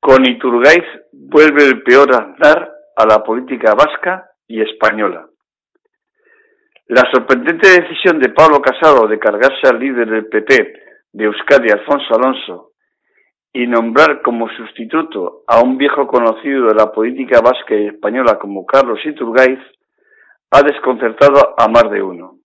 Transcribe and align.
Con 0.00 0.26
Iturgaiz 0.26 0.84
vuelve 1.12 1.64
el 1.64 1.82
peor 1.82 2.14
andar 2.14 2.72
a 2.96 3.06
la 3.06 3.22
política 3.22 3.74
vasca 3.74 4.30
y 4.48 4.62
española. 4.62 5.26
La 6.86 7.02
sorprendente 7.12 7.68
decisión 7.68 8.18
de 8.18 8.30
Pablo 8.30 8.60
Casado 8.62 9.06
de 9.06 9.18
cargarse 9.18 9.68
al 9.68 9.78
líder 9.78 10.10
del 10.10 10.26
PP 10.26 10.72
de 11.12 11.24
Euskadi, 11.24 11.70
Alfonso 11.70 12.14
Alonso, 12.14 12.72
y 13.52 13.66
nombrar 13.66 14.22
como 14.22 14.48
sustituto 14.48 15.42
a 15.46 15.60
un 15.60 15.76
viejo 15.76 16.06
conocido 16.06 16.68
de 16.68 16.74
la 16.74 16.90
política 16.90 17.40
vasca 17.40 17.74
y 17.74 17.88
española 17.88 18.38
como 18.38 18.64
Carlos 18.64 18.98
Iturgaiz, 19.04 19.60
ha 20.50 20.62
desconcertado 20.62 21.54
a 21.58 21.68
más 21.68 21.90
de 21.90 22.02
uno. 22.02 22.38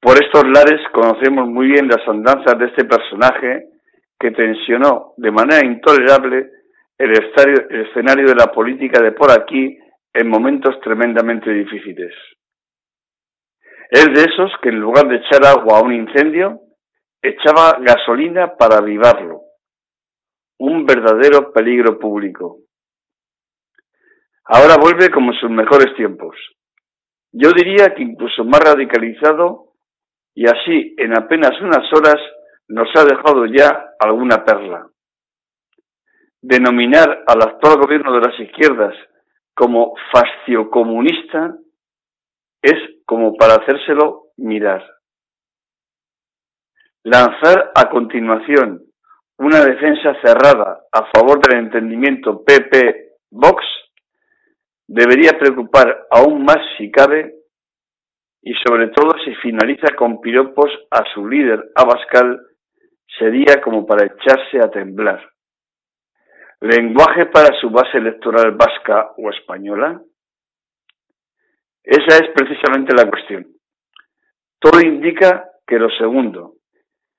Por 0.00 0.14
estos 0.22 0.44
lares 0.44 0.80
conocemos 0.92 1.48
muy 1.48 1.66
bien 1.66 1.86
las 1.86 2.06
andanzas 2.08 2.58
de 2.58 2.66
este 2.66 2.84
personaje 2.84 3.77
que 4.18 4.30
tensionó 4.32 5.14
de 5.16 5.30
manera 5.30 5.64
intolerable 5.64 6.50
el, 6.98 7.12
escenario 7.12 8.26
de 8.26 8.34
la 8.34 8.46
política 8.52 9.00
de 9.02 9.12
por 9.12 9.30
aquí 9.30 9.78
en 10.12 10.28
momentos 10.28 10.80
tremendamente 10.80 11.50
difíciles. 11.52 12.12
Es 13.90 14.06
de 14.06 14.24
esos 14.24 14.50
que 14.62 14.70
en 14.70 14.80
lugar 14.80 15.06
de 15.08 15.16
echar 15.16 15.44
agua 15.46 15.78
a 15.78 15.82
un 15.82 15.92
incendio, 15.92 16.60
echaba 17.22 17.78
gasolina 17.80 18.56
para 18.56 18.78
avivarlo. 18.78 19.42
Un 20.58 20.84
verdadero 20.84 21.52
peligro 21.52 21.98
público. 21.98 22.58
Ahora 24.44 24.76
vuelve 24.80 25.10
como 25.10 25.32
sus 25.34 25.50
mejores 25.50 25.94
tiempos. 25.94 26.36
Yo 27.32 27.50
diría 27.52 27.94
que 27.94 28.02
incluso 28.02 28.44
más 28.44 28.60
radicalizado 28.60 29.74
y 30.34 30.46
así 30.46 30.94
en 30.98 31.16
apenas 31.16 31.52
unas 31.60 31.84
horas 31.92 32.16
nos 32.68 32.88
ha 32.96 33.04
dejado 33.04 33.46
ya 33.46 33.94
alguna 33.98 34.44
perla. 34.44 34.88
Denominar 36.40 37.24
al 37.26 37.42
actual 37.42 37.78
gobierno 37.78 38.12
de 38.12 38.28
las 38.28 38.38
izquierdas 38.40 38.94
como 39.54 39.94
fasciocomunista 40.12 41.56
es 42.62 42.78
como 43.06 43.34
para 43.36 43.54
hacérselo 43.54 44.26
mirar. 44.36 44.84
Lanzar 47.04 47.72
a 47.74 47.88
continuación 47.88 48.82
una 49.38 49.64
defensa 49.64 50.14
cerrada 50.20 50.80
a 50.92 51.06
favor 51.14 51.40
del 51.40 51.60
entendimiento 51.60 52.42
PP-Vox 52.44 53.64
debería 54.88 55.38
preocupar 55.38 56.06
aún 56.10 56.44
más 56.44 56.58
si 56.76 56.90
cabe 56.90 57.34
y 58.42 58.52
sobre 58.66 58.88
todo 58.88 59.12
si 59.24 59.34
finaliza 59.36 59.94
con 59.96 60.20
piropos 60.20 60.70
a 60.90 61.04
su 61.14 61.28
líder 61.28 61.70
Abascal, 61.76 62.47
sería 63.18 63.60
como 63.62 63.86
para 63.86 64.06
echarse 64.06 64.58
a 64.62 64.70
temblar. 64.70 65.20
¿Lenguaje 66.60 67.26
para 67.26 67.58
su 67.60 67.70
base 67.70 67.98
electoral 67.98 68.56
vasca 68.56 69.12
o 69.16 69.30
española? 69.30 70.00
Esa 71.84 72.24
es 72.24 72.30
precisamente 72.34 72.94
la 72.94 73.08
cuestión. 73.08 73.46
Todo 74.58 74.80
indica 74.80 75.50
que 75.66 75.78
lo 75.78 75.88
segundo, 75.90 76.54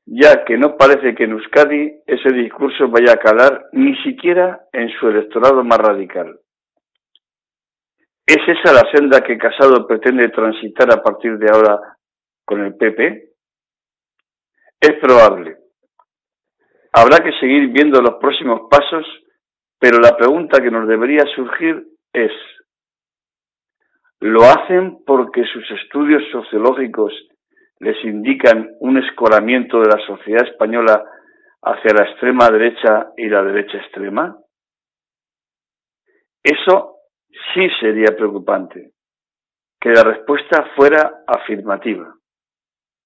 ya 0.06 0.44
que 0.44 0.58
no 0.58 0.76
parece 0.76 1.16
que 1.16 1.24
en 1.24 1.32
Euskadi 1.32 2.02
ese 2.06 2.34
discurso 2.34 2.90
vaya 2.90 3.14
a 3.14 3.18
calar 3.18 3.68
ni 3.72 3.96
siquiera 4.04 4.66
en 4.74 4.90
su 5.00 5.08
electorado 5.08 5.64
más 5.64 5.78
radical. 5.80 6.40
¿Es 8.26 8.38
esa 8.48 8.74
la 8.74 8.92
senda 8.92 9.22
que 9.22 9.38
Casado 9.38 9.88
pretende 9.88 10.28
transitar 10.30 10.92
a 10.92 11.02
partir 11.02 11.38
de 11.38 11.50
ahora 11.50 11.80
con 12.46 12.64
el 12.64 12.76
PP? 12.76 13.30
Es 14.82 14.94
probable. 15.02 15.58
Habrá 16.92 17.24
que 17.24 17.32
seguir 17.40 17.70
viendo 17.70 18.02
los 18.02 18.16
próximos 18.16 18.62
pasos, 18.70 19.06
pero 19.80 20.00
la 20.00 20.18
pregunta 20.18 20.62
que 20.62 20.72
nos 20.72 20.88
debería 20.88 21.24
surgir 21.36 21.86
es, 22.14 22.32
¿lo 24.20 24.42
hacen 24.42 25.04
porque 25.06 25.44
sus 25.46 25.70
estudios 25.72 26.24
sociológicos 26.32 27.14
les 27.80 28.04
indican 28.04 28.72
un 28.80 28.98
escoramiento 28.98 29.80
de 29.80 29.88
la 29.88 30.06
sociedad 30.06 30.46
española 30.46 31.04
hacia 31.62 31.94
la 31.94 32.10
extrema 32.10 32.50
derecha 32.50 33.12
y 33.16 33.30
la 33.30 33.44
derecha 33.44 33.78
extrema? 33.78 34.38
Eso 36.44 36.96
sí 37.54 37.70
sería 37.80 38.16
preocupante 38.18 38.92
que 39.80 39.90
la 39.92 40.04
respuesta 40.04 40.72
fuera 40.76 41.24
afirmativa. 41.28 42.19